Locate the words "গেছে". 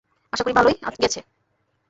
1.03-1.19